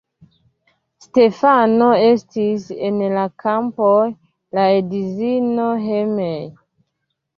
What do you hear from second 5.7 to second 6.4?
hejme.